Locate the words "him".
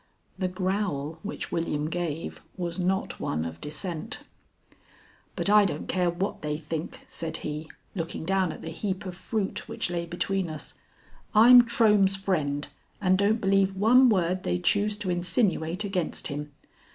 16.29-16.51